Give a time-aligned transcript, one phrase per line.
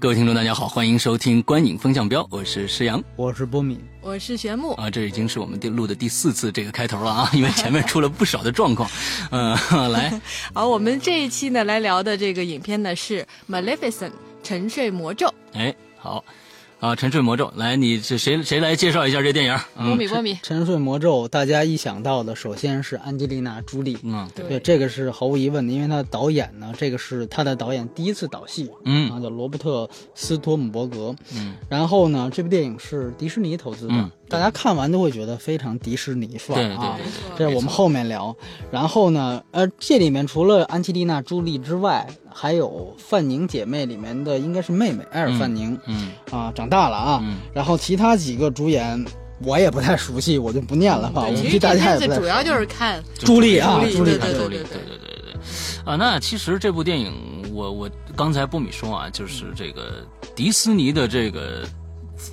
[0.00, 8.90] 各位听众，大家好，欢迎收听《观影风向标》，我是石阳，我是波敏，我是玄木啊，这已经是我们第录的第四次这个开头了啊， 因为前面出了不少的状况，
[9.30, 9.54] 嗯
[9.92, 10.18] 来，
[10.54, 14.08] 好，我们这一期呢来聊的这个影片呢是《Maleficent》
[14.42, 16.24] 沉睡魔咒，哎，好。
[16.80, 18.42] 啊，沉睡魔咒，来，你是谁？
[18.42, 19.54] 谁来介绍一下这电影？
[19.76, 23.98] 波米，波米，沉睡魔咒，大家一想到的，首先是安吉丽娜·朱莉。
[24.02, 31.14] 嗯，对，这个是毫无疑问的，因为他导演呢，这个是他的导演第一次导戏，嗯，啊，叫罗伯特·斯托姆伯格。
[31.34, 36.96] 嗯，然后呢，这部电影是迪士尼投资的，大家看完都会觉得非常迪士尼范啊。
[37.36, 38.34] 这是我们后面聊。
[38.70, 49.04] 然后呢，呃，这里面除了安吉丽娜·朱莉之外，还有范宁姐妹里面的应该是妹妹艾尔范宁，嗯啊，长大了啊，然后其他几个主演
[49.42, 51.26] 我也不太熟悉，我就不念了吧。
[51.26, 55.34] 我估计大家也主要就是看朱莉啊，朱莉，对对对对对对对，
[55.84, 57.12] 啊，那其实这部电影，
[57.52, 60.06] 我我刚才波米说啊，就是这个
[60.36, 61.68] 迪士尼的这个。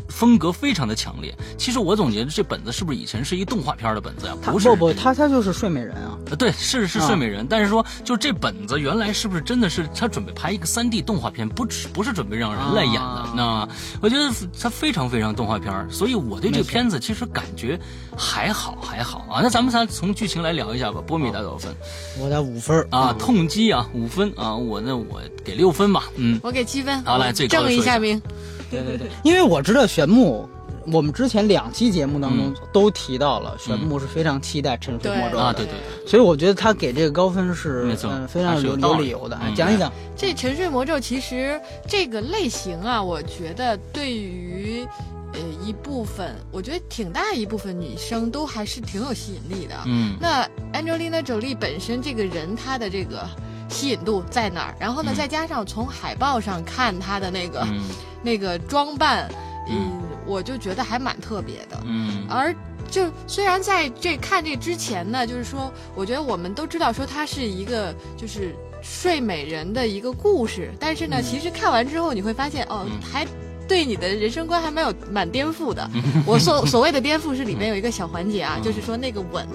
[0.08, 1.36] 风格非常的强烈。
[1.58, 4.36] 其实我总觉得这本子是不是以前是一动画片的本子呀？
[4.42, 6.18] 不是，不不，他他就是睡美人啊。
[6.38, 7.46] 对，是是睡美人。
[7.50, 11.48] 但是说，就这本子原来是不是真的是他准备拍一个三 D 动画片？
[11.48, 13.30] 不不是准备让人来演的。
[13.36, 13.68] 那
[14.02, 17.80] 我觉得他非常非常动画片，所以我对这个片子其实感觉
[18.16, 19.40] 还好还好啊。
[19.42, 21.02] 那咱们仨从剧情来聊一下吧。
[21.06, 21.76] 波米打多少分？
[22.20, 24.56] 我打五分啊，痛击啊，五分啊。
[24.56, 26.04] 我那我给六分吧。
[26.16, 27.04] 嗯，我给七分。
[27.04, 28.22] 好，来最高正一下名。
[28.70, 30.48] 对对对，因为我知道玄牧，
[30.92, 39.40] 我们之前两期节目当中都提到了，玄牧是非常期待《沉睡魔咒》啊，对对对，所以我觉得他给这个高分是嗯非常有有理由的。
[39.56, 44.86] 讲一讲这《沉睡魔咒》，其实这个类型啊，我觉得对于
[45.34, 49.76] 呃一部分，我觉得挺大一部分女生都还是挺有吸引力的。
[49.86, 53.28] 嗯，那 Angelina Jolie 本身这个人，她的这个。
[53.78, 54.76] 吸引度在哪儿？
[54.80, 57.68] 然后呢，再加上从海报上看他的那个
[58.24, 59.30] 那个装扮，
[59.70, 61.80] 嗯，我就觉得还蛮特别的。
[61.86, 62.52] 嗯，而
[62.90, 73.28] 就虽然在这看这之前呢，就是说，我觉得我们都知道说它是一个就是睡美人的一个故事，但是呢，其实看完之后你会发现，哦，还。
[73.68, 75.90] 对你的人生观还蛮有蛮颠覆的。
[76.26, 79.46] 我所所谓的颠覆是里面有一个小环节啊，就是说那个吻，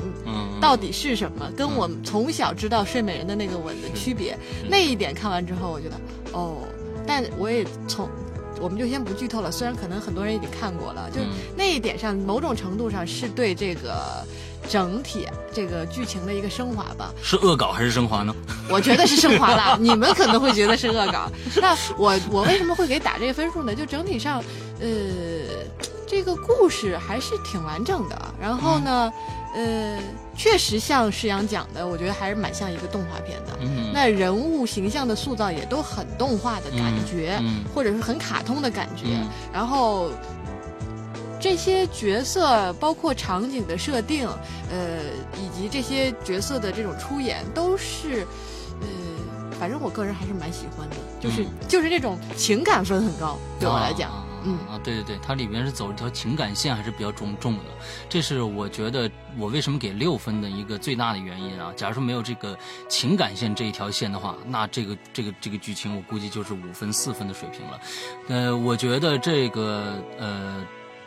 [0.61, 4.37] 到底是什么，跟我从小知道睡美人的那个吻的区别。
[4.69, 5.97] 那一点看完之后，我觉得
[6.33, 6.59] 哦，
[7.07, 8.09] 但我也从，
[8.61, 9.51] 我们就先不剧透了。
[9.51, 11.21] 虽然可能很多人已经看过了，就
[11.57, 14.25] 那一点上，某种程度上是对这个。
[14.69, 18.35] 整体这个剧情的一个升华吧，是恶搞还是升华呢？
[18.69, 21.31] 我觉得是升华了， 你们可能会觉得是恶搞。
[21.61, 23.75] 那我我为什么会给打这个分数呢？
[23.75, 24.43] 就整体上，
[24.81, 24.87] 呃，
[26.07, 28.35] 这个故事还是挺完整的。
[28.41, 29.13] 然后呢，
[29.55, 29.99] 呃，
[30.37, 33.53] 确实像石阳讲的，我觉得还是蛮像一个动画片的。
[33.93, 37.39] 那人物形象的塑造也都很动画的感觉，
[37.75, 39.05] 或者是很卡通的感觉。
[39.53, 40.11] 然后。
[41.43, 44.29] 这些角色包括场景的设定，
[44.71, 45.01] 呃，
[45.37, 48.25] 以及这些角色的这种出演，都是，
[48.81, 48.87] 呃，
[49.59, 57.65] 反正我个人还是蛮喜欢的，就是就是这种情感分很高，对我来讲，嗯啊，对对对，它里面是走一条情感线还是比较重重的，
[58.09, 61.73] 这是我觉得我为什么给六分的一个最大的原因啊。
[61.75, 62.57] 假如说没有这个
[62.89, 67.81] 情感线这一条线的话，那这个这个这个剧情我估计就是五分四分的水平了。
[68.29, 70.65] 呃，我觉得这个呃。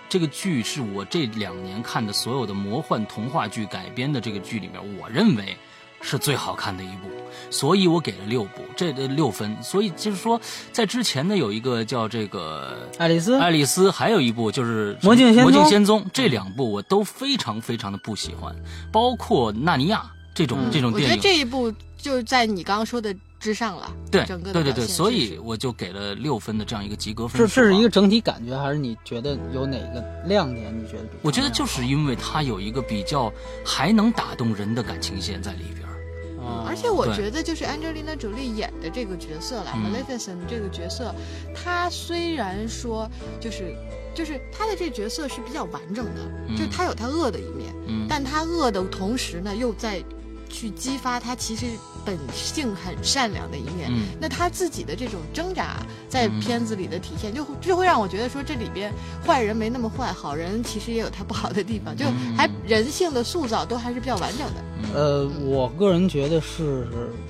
[0.08, 5.58] 这个剧是我这两年看的所有的魔幻童话剧改编的这个剧里面，我认为
[6.02, 7.10] 是最好看的一部，
[7.50, 9.58] 所以我给了六部，这六分。
[9.64, 10.40] 所以就是说，
[10.72, 18.56] 在之前呢，有一个叫这个爱丽丝，爱丽丝，还有一部就是魔镜魔镜仙踪，这两部我都非常非常的不喜欢，
[18.92, 20.04] 包括纳尼亚
[20.36, 21.10] 这种这种电影。
[21.10, 21.74] 我觉得这一部
[22.06, 23.16] 就是在你刚刚说的。
[23.38, 27.38] 之上了，对，整个对对对，所以我就给了六分的这样一个及格分。
[27.38, 30.74] 这这是一个整体感觉，还是你觉得有哪个亮点？
[30.76, 31.10] 你觉得？
[31.22, 33.32] 我觉得就是因为它有一个比较
[33.64, 41.14] 还能打动人的感情线在里边儿，而且我觉得就是 Angelina Jolie 演的这个角色来 Maleficent 这个角色，
[41.54, 43.08] 她虽然说
[43.40, 43.76] 就是
[44.16, 47.76] 就是她的这个角色是比较完整的，就是她有她恶的一面，
[48.10, 50.04] 但她恶的同时呢又在。
[50.50, 51.66] 去激发他其实
[52.06, 53.90] 本性很善良的一面。
[53.90, 54.08] 嗯。
[54.20, 55.78] 那他自己的这种挣扎，
[56.08, 58.94] 在嗯片子里的体现，就就会让我觉得说，这里边
[59.26, 62.36] 坏人没那么坏，好人其实也有他不好的地方，就嗯。
[62.38, 64.64] 还人性的塑造都还是比较完整的。
[64.94, 66.88] 呃，我个人觉得是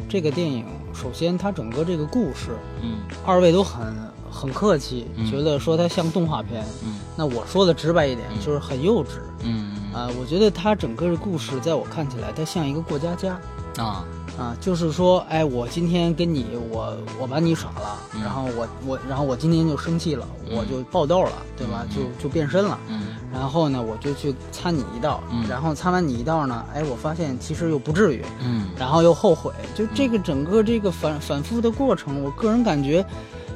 [0.09, 2.99] 这个电影，首先它整个这个故事，嗯。
[3.25, 3.95] 二位都很
[4.29, 5.29] 很客气，嗯。
[5.29, 6.63] 觉得说它像动画片。
[6.83, 6.99] 嗯。
[7.15, 8.45] 那我说的直白一点，嗯。
[8.45, 9.19] 就是很幼稚。
[9.43, 13.39] 嗯啊、我觉得他整个的故事，在我看起来，他像一个过家家。
[13.77, 14.03] 啊。
[14.37, 18.21] 啊，就是说，哎，我今天跟你，我我把你耍了，嗯。
[18.21, 20.57] 然后我我，然后我今天就生气了，嗯。
[20.57, 21.85] 我就爆豆了，对吧？
[21.89, 21.95] 嗯。
[21.95, 23.15] 就就变身了，嗯。
[23.31, 25.45] 然后呢，我就去擦你一道，嗯。
[25.47, 28.67] 然后擦完你一道呢，哎，我发现其实又不至于，嗯。
[28.77, 33.05] 然后又后悔，就这个整个这个反反复的过程，我个人感觉，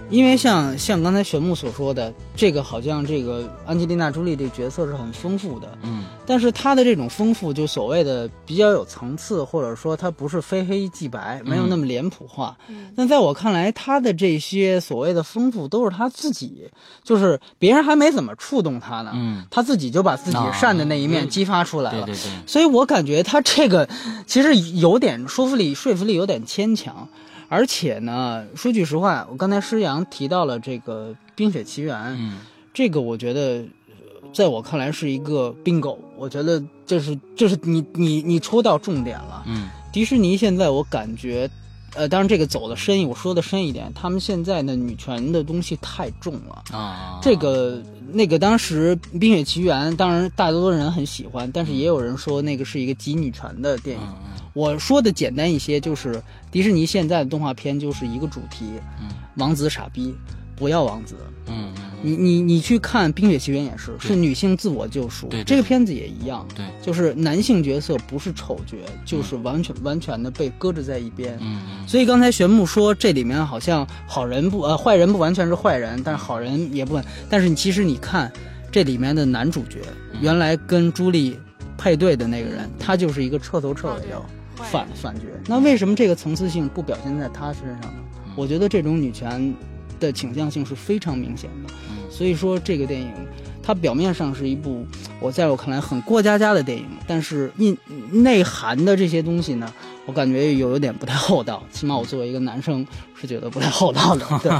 [0.09, 12.57] 因为像像刚才玄牧所说的，这个好像这个安吉丽娜·朱莉这个角色是很丰富的，嗯但是她的这种丰富，就所谓的比较有层次，或者说她不是非黑即白，没有那么脸谱化。
[12.67, 16.69] 嗯但在我看来，她的这些所谓的丰富，都是她自己，
[17.03, 22.06] 就是别人还没怎么触动她呢，嗯，她自己就把自己善的那一面啊激发出来了。
[22.06, 23.88] 对对对，所以我感觉她这个
[24.25, 27.07] 其实有点说服力，说服力有点牵强。
[27.50, 32.38] 而且呢，说句实话，我刚才施阳提到了这个《冰雪奇缘》，嗯
[32.72, 35.98] 这个我觉得，呃在我看来是一个 bingo。
[36.16, 39.44] 我觉得这是这是你你你戳到重点了。
[39.48, 41.50] 嗯迪士尼现在我感觉，
[41.95, 46.63] 呃，当然这个走的深一，我说的深一点，他们现在的女权的东西太重了。
[46.71, 47.81] 啊，这个
[48.12, 54.03] 那个当时《冰雪奇缘》，当然大多数人很喜欢，但是也有人说那个是一个极女权的电影。
[54.03, 56.21] 嗯我说的简单一些，就是
[56.51, 58.65] 迪士尼现在的动画片就是一个主题，
[59.00, 60.13] 嗯王子傻逼，
[60.59, 61.15] 不要王子。
[61.47, 65.27] 嗯嗯你你你去看《冰雪奇缘》也是，是女性自我救赎。
[65.27, 71.38] 对对这个片子也一样，对，就是男性角色不是丑角，就是完全完全的被搁置在一边。
[71.41, 77.03] 嗯嗯所以刚才玄牧说这里面好像好人不呃坏人不完全是坏人，但是好人也不完。
[77.29, 78.31] 但是你其实你看
[78.71, 79.79] 这里面的男主角，
[80.13, 81.38] 嗯原来跟朱莉
[81.77, 84.21] 配对的那个人，他就是一个彻头彻尾的
[84.56, 85.23] 反反角。
[85.47, 88.03] 那为什么这个层次性不表现在他身上呢？
[88.38, 89.53] 我觉得这种女权
[90.00, 91.74] 的倾向性是非常明显的。
[91.90, 93.13] 嗯所以说这个电影。
[93.62, 94.84] 它表面上是一部
[95.19, 97.78] 我在我看来很过家家的电影，但是内
[98.12, 99.72] 内涵的这些东西呢，
[100.07, 101.63] 我感觉有有点不太厚道。
[101.72, 104.25] 起码我作为一个男生是觉得不太厚道的。
[104.42, 104.51] 对，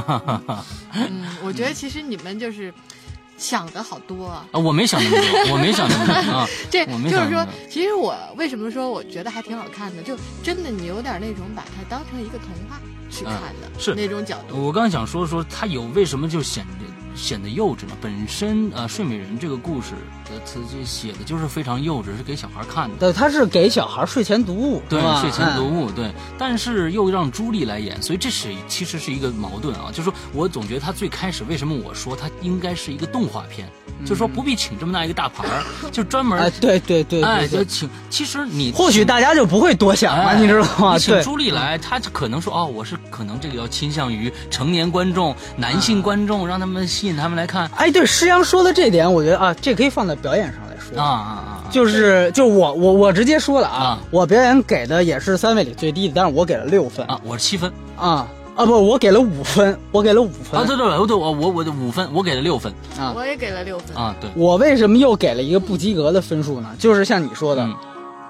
[0.94, 2.72] 嗯，我觉得其实你们就是
[3.36, 4.46] 想的好多啊。
[4.52, 12.78] 啊，我没想那么多，我没想那么多啊， 这就是说其实我为什么说我觉得还挺好看的，就真的你有点那种把它当成一个童话
[13.10, 14.56] 去看的，嗯是那种角度。
[14.64, 16.84] 我刚想说说他有为什么就显得
[17.14, 17.96] 显得幼稚呢？
[18.00, 19.94] 本身呃，《睡美人》这个故事
[20.26, 22.96] 的词就写的就是非常幼稚，是给小孩看的。
[22.96, 29.90] 对，他是给小孩睡前读物，对，睡前读嗯物，对，但是又让朱莉来演，所以这是其实是一个矛盾啊。
[29.90, 33.68] 就是说我总觉得他最开始为什么我说他应该是一个动画片，
[34.04, 37.88] 就是说不必请这么大一个大牌儿，就专门哎，对对对哎，就请。
[38.08, 40.94] 其实你或许大家就不会多想了，哎你知道吗？
[40.94, 51.32] 你请，朱莉来，她可能说哦，我是可能这个要倾向于成年观众、男性观众，让他们吸引他们来看哎，对，施阳说的这点，我觉得啊，这可以放在表演上来说啊啊
[51.66, 51.70] 啊！
[51.70, 58.26] 就是就我我我直接说了啊，啊我表演给的也是三位里最低的，但是我给了六分啊，我是七分啊
[58.56, 63.96] 啊不，我给了五分，我给了五分啊，对对对，对我我我的五分，我给了六分啊我也给了六分。
[63.96, 66.70] 啊，对，我为什么又给了一个不及格的分数呢？
[66.78, 67.74] 就是像你说的，嗯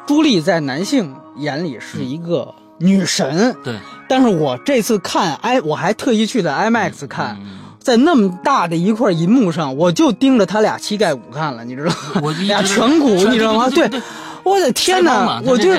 [0.06, 3.76] 朱莉在男性眼里是一个女神，对，
[4.08, 7.38] 但是我这次看 i 我还特意去的 IMAX 看。
[7.40, 12.20] 嗯在那么大的一块银幕上，我就盯着他俩膝盖骨看了，你知道吗？
[12.22, 13.70] 我俩颧骨，你知道吗？
[13.70, 14.02] 对对对
[14.44, 15.50] 我的天腮帮嘛哪！
[15.50, 15.70] 我就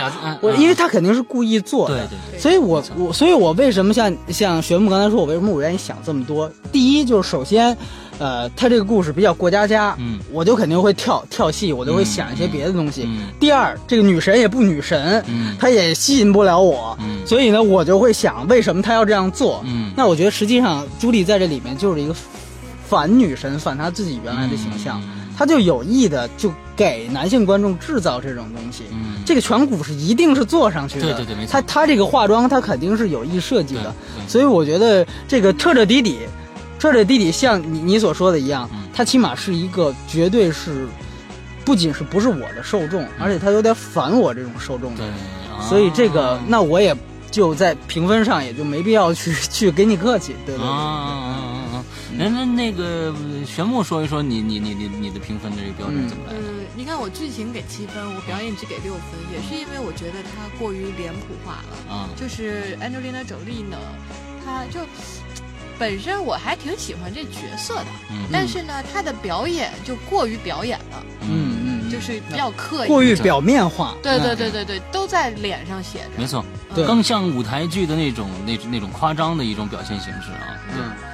[0.42, 6.52] 我，嗯因为他肯定是故意做的，对对对，所以我我所以，我为什么像像玄牧刚才说，我为什么我愿意想这么多？
[6.72, 7.76] 第一就是首先，
[8.20, 13.04] 呃，他这个故事比较过家家，嗯我就肯定会跳跳戏，我就会想一些别的东西。
[13.06, 19.62] 嗯第二，这个女神也不女神，嗯她也吸引不了我，嗯所以呢，我就会想，为什么她要这样做？
[19.66, 22.16] 嗯那我觉得实际上朱莉在这里面就是一个
[22.88, 25.02] 反女神，反她自己原来的形象，
[25.42, 28.84] 嗯她就有意的就给男性观众制造这种东西。
[28.92, 29.24] 嗯。
[29.26, 31.52] 这个颧骨是一定是做上去的，对对对没错。
[31.54, 33.94] 他他这个化妆，他肯定是有意设计的，
[34.28, 36.20] 所以我觉得这个彻彻底底，
[36.78, 40.88] 彻彻底底像你你所说的一样嗯，他起码是一个绝对是，
[41.66, 44.94] 不仅是不是我的受众，而且他有点反我这种受众。
[44.96, 45.04] 的
[45.68, 46.96] 所以这个那我也
[47.30, 50.66] 就在评分上也就没必要去 去给你客气，对对？
[50.66, 51.51] 啊对。
[52.18, 56.40] 那那那个呃玄木说一说你你你你你的评分的这个标准怎么来的？
[56.40, 61.94] 嗯，你看我剧情给七分，我表演只给六分，也是因为我觉得它过于脸谱化了。
[61.94, 63.78] 啊，就是 Angelina Jolie 呢，
[64.46, 64.80] 她就
[65.80, 72.88] 本身我还挺喜欢这角色的，嗯但是呢，她的表演就过于表演了，嗯嗯，就是比较刻意。
[72.88, 73.96] 过于表面化。
[74.04, 76.10] 对对嗯对对对，都在脸上写着。
[76.18, 80.60] 没错，对更像舞台剧的那种那那种夸张的一种表现形式啊。
[80.74, 81.11] 对，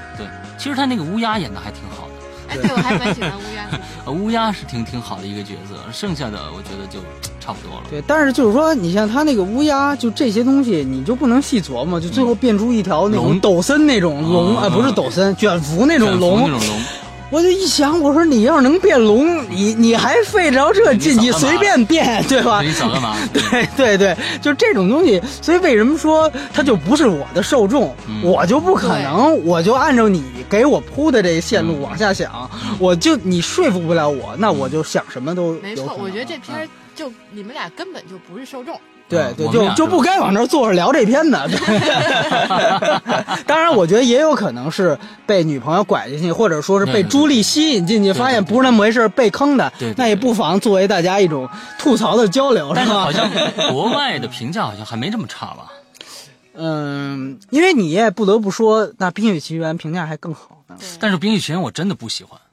[0.57, 2.13] 其实他那个乌鸦演的还挺好的。
[2.49, 3.79] 哎，对，我还蛮喜欢乌鸦的。
[4.05, 6.99] 呃，乌鸦是挺挺好的一个角色，剩下的我觉得就
[7.41, 7.83] 差不多了。
[7.89, 16.57] 对，但是就是说，你像他那个乌鸦，就这些东西，你就不能细琢磨，就最后变出一条那种龙抖森那种龙哦啊，不是抖森，卷福那种卷福龙那。
[16.57, 16.79] 种龙，
[17.29, 22.61] 我就一想，我说你要是能变龙，你你还费着这劲，你随便变， 对吧？
[22.61, 23.17] 你想干嘛？
[23.33, 38.79] 对对对，就这种东西，所以为什么说它就不是我的受众，嗯我就不可能，我就按照你给我铺的这个线路嗯往下想，我就你说服不了我，那我就想什么都没错，有可能我觉得这片就你们俩根本就不是受众。
[39.09, 41.31] 对对，就就不该往这儿坐着聊这片子。
[41.47, 41.57] 对
[43.47, 51.47] 当然，我觉得也有可能是被女朋友拐进去，或者说是被朱莉吸引进去，发现不是那么回事，被坑的那也不妨作为大家一种
[51.79, 52.75] 吐槽的交流，是吧？
[52.75, 53.29] 但是好像
[53.71, 55.71] 国外的评价好像还没这么差吧？
[56.59, 60.75] 嗯，因为你也不得不说，那《冰雪奇缘》评价还更好呢。
[60.99, 62.46] 但是《冰雪奇缘》我真的不喜欢，我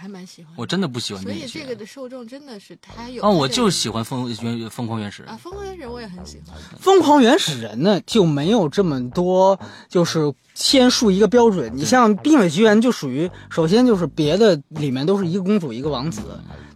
[0.00, 0.52] 还蛮喜欢。
[0.56, 1.74] 我真的不喜欢《所以这个》。
[1.80, 5.36] 的受众真的是太有哦，我这个就喜欢疯原疯狂原始人啊，。
[5.36, 6.56] 疯狂原始人我也很喜欢。
[6.78, 11.72] 疯狂原始人呢就没有这么多，就是先树一个标准。
[11.74, 16.20] 你像《冰雪奇缘》就属于，首先就是别的里面都是一个公主一个王子，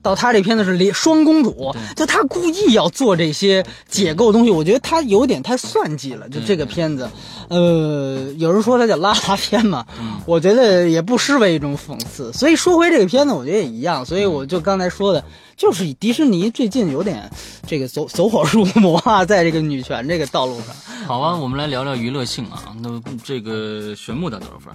[0.00, 6.26] 到他这片子是连双公主，就他故意要做这些解构东西，我觉得他有点太算计了。
[6.30, 7.08] 就这个片子，
[7.48, 9.84] 呃，有人说它叫拉拉片嘛，
[10.24, 12.32] 我觉得也不失为一种讽刺。
[12.32, 14.04] 所以说回这个片子，我觉得也一样。
[14.04, 15.22] 所以我就刚才说的，
[15.56, 17.30] 就是迪士尼最近有点
[17.66, 20.74] 这个走走火入魔啊，在这个女权这个道路上。
[21.06, 22.74] 好啊，我们来聊聊娱乐性啊。
[22.80, 24.74] 那这个玄木打多少分？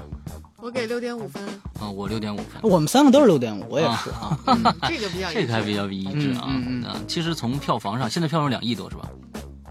[0.57, 1.43] 我给六点五分，
[1.79, 2.62] 啊，我六点五分。
[2.62, 4.38] 我们三个都是六点五，我也是啊。
[4.45, 6.45] 嗯 这个比较这个还比较一致啊。
[6.48, 9.09] 嗯嗯嗯啊其实从票房上，现在票房两亿多是吧？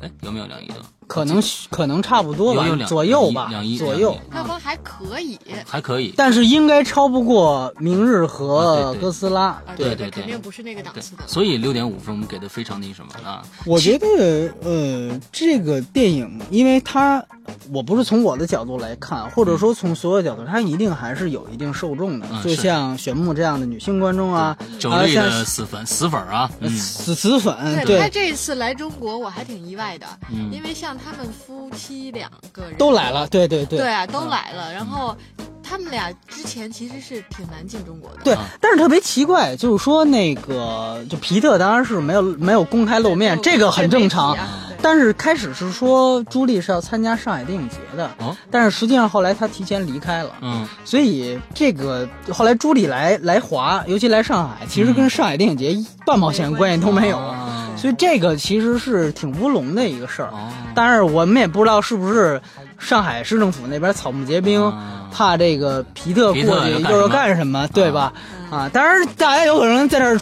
[0.02, 0.76] 哎，有没有两亿多？
[1.08, 4.16] 可能可能差不多吧有有，左右吧，左右。
[4.30, 5.38] 票房还可以。
[5.66, 6.14] 还可以。
[6.16, 9.46] 但是应该超不过《明日》和哥斯拉。
[9.46, 11.24] 啊，对对对对肯定不是那个档次的，。
[11.26, 13.42] 所以六点五分我们给的非常那什么啊。
[13.64, 17.24] 我觉得，呃，这个电影，因为它，
[17.72, 22.26] 我不是从我的角度来看，或者说从所有角度，它一定还是有一定受众的。
[22.30, 33.78] 嗯就像玄牧这样的女性观众啊，九类啊像的死粉死粉啊，嗯，死死粉，对，对他这一次来中国，我还挺意外的，嗯因为像他们夫妻两个人都来了，对对对。
[33.78, 34.72] 对啊，都来了。
[34.72, 35.16] 然后
[35.62, 38.18] 他们俩之前其实是挺难进中国的。
[38.24, 44.36] 对啊，但是特别奇怪，就是说那个，就皮特当然是没有没有公开露面，这个很正常。
[44.80, 55.76] 但是开始是说朱莉是要参加上海电影节的，哦但是实际上后来她提前离开了，嗯，所以这个后来朱莉来来华，尤其来上海，其实跟上海电影节
[56.06, 57.47] 半毛钱关系都没有，啊
[57.78, 60.28] 所以这个其实是挺乌龙的一个事儿。
[60.32, 62.40] 哦，但是我们也不知道是不是
[62.78, 68.12] 上海市政府那边草木皆兵，啊怕这个皮特过去又是干什么对吧？
[68.50, 70.20] 嗯啊，当然大家有可能在这儿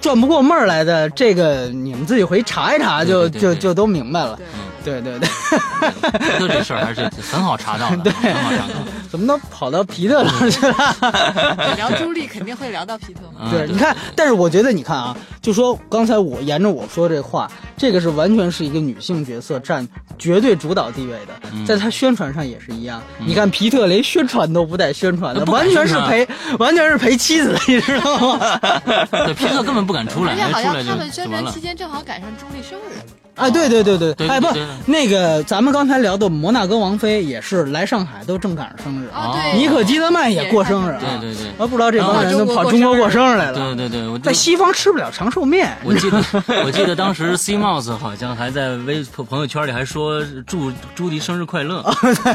[0.00, 4.38] 转不过闷儿来的，这个你们自己回查一查就，就就都明白了。
[4.84, 8.74] 对对对对，皮特 这事儿还是很好查到的， 对很好查到。
[9.10, 11.56] 怎么能跑到皮特那儿 去了？
[11.56, 13.46] 对聊朱莉肯定会聊到皮特嘛。
[13.46, 19.86] 啊对，你看，但是我觉得，你看啊，就说刚才我沿着我说这话，这个是完全是一个女性角色占
[20.18, 23.00] 绝对主导地位的，嗯在她宣传上也是一样。
[23.18, 26.26] 你看皮特连宣传都不带宣传的，完全是陪，
[26.58, 28.58] 完全是陪妻子，你知道吗？
[29.10, 31.58] 对，皮特根本不敢出来，而且好像他们宣传期。
[31.58, 33.02] 间正好赶上朱莉生日，
[33.34, 46.22] 哎，对对对对，哎不对对，那个咱们刚才聊的摩纳哥王妃也是来上海都正赶上生日，啊，尼可基德曼也过生日啊，对对对我不知道这帮人都跑中国过生日来了，对对对，在西方吃不了长寿面，我记得，
[46.64, 51.84] 我记得当时 C Mouse 好像还在微朋友圈里还说祝朱迪生日快乐，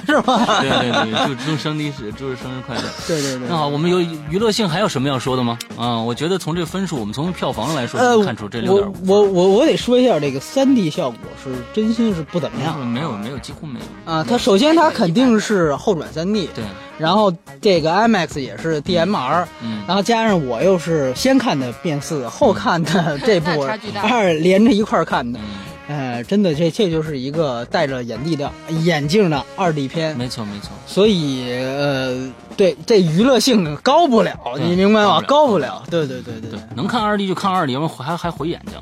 [0.05, 0.61] 是吧？
[0.61, 2.83] 对对对，祝祝生迪是祝生日快乐。
[3.07, 3.57] 对对对那。
[3.57, 5.57] 好，我们有娱乐性还有什么要说的吗？
[5.77, 8.95] 啊，我觉得从这个分数，我们从票房来说，呃，能看出这六我点五。
[9.07, 14.11] 我我我得说一下，这个三 D 效果是真心是不怎么样没有没有，几乎没有。
[14.11, 14.25] 啊。
[14.27, 16.63] 它首先它肯定是后转三 D，对，
[16.97, 23.67] 然后这个 IMAX 也是 DMR，嗯然后加上我又是先看的变四，后看的这部
[24.01, 25.45] 二连着一块儿看的，嗯。
[25.85, 28.49] 呃，真的这这就是一个戴着眼镜的
[28.83, 35.19] 眼镜的二 D 片，没错没错，所以呃，对这娱乐性高不了，你明白吗？
[35.27, 38.79] 高不了对对对对对，能看二 D 就看二 D，还还毁眼睛。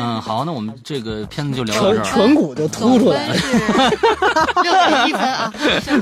[0.00, 2.26] 嗯，好，那我们这个片子就聊到这颧儿。
[2.28, 3.34] 颧骨就凸出来了。
[3.34, 3.40] 了，
[4.62, 5.52] 六点一分啊，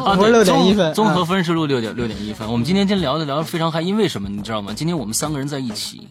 [0.05, 2.51] 啊，不是对6.1分综综合分是录六点六点一分。
[2.51, 4.73] 我们今天今天聊的聊的非常嗨，因为什么你知道吗？
[4.75, 6.07] 今天我们三个人在一起，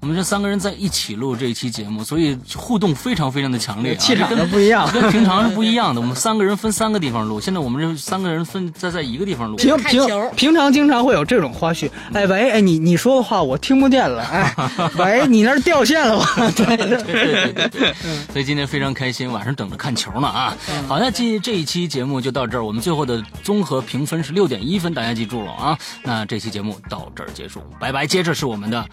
[0.00, 4.88] 我们这三个人在一起录这一期节目，所以互动非常非常的强烈啊， 气场不一样。
[4.92, 6.00] 跟平常是不一样的。
[6.00, 9.56] 我们三个人分三个地方录，现在我们这三个人分在在一个地方录。
[9.56, 14.54] 平平平常经常会有这种花絮，哎喂，哎你你说的话我听不见了，哎
[14.98, 16.52] 喂你那儿掉线了吧？
[16.56, 17.94] 对对 对对对对，
[18.32, 20.56] 所以今天非常开心，晚上等着看球呢啊！
[20.88, 25.78] 好，那今这一期节目就到这儿，我们最后的综合评分是六点一分，大家记住了啊！
[26.02, 28.06] 那这期节目到这儿结束，拜拜。
[28.06, 28.86] 接着是我们的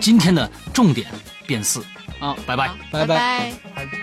[0.00, 1.08] 今天的重点
[1.46, 1.82] 变四
[2.20, 2.70] 啊，拜拜。
[2.90, 3.52] 拜拜。
[3.74, 3.97] 拜。